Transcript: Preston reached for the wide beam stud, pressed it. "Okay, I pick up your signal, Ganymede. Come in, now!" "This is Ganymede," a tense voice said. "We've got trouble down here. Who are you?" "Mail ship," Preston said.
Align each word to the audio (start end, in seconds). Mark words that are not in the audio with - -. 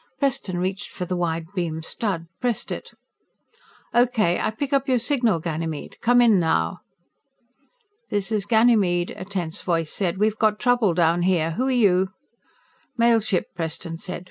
Preston 0.17 0.57
reached 0.57 0.91
for 0.91 1.05
the 1.05 1.15
wide 1.15 1.45
beam 1.53 1.83
stud, 1.83 2.25
pressed 2.39 2.71
it. 2.71 2.95
"Okay, 3.93 4.39
I 4.39 4.49
pick 4.49 4.73
up 4.73 4.87
your 4.89 4.97
signal, 4.97 5.37
Ganymede. 5.39 5.97
Come 6.01 6.21
in, 6.23 6.39
now!" 6.39 6.79
"This 8.09 8.31
is 8.31 8.47
Ganymede," 8.47 9.11
a 9.15 9.25
tense 9.25 9.61
voice 9.61 9.91
said. 9.93 10.17
"We've 10.17 10.39
got 10.39 10.57
trouble 10.59 10.95
down 10.95 11.21
here. 11.21 11.51
Who 11.51 11.67
are 11.67 11.71
you?" 11.71 12.07
"Mail 12.97 13.19
ship," 13.19 13.49
Preston 13.53 13.95
said. 13.95 14.19